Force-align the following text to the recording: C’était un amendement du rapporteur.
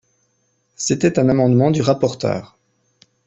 C’était 0.75 1.19
un 1.19 1.29
amendement 1.29 1.69
du 1.69 1.83
rapporteur. 1.83 2.57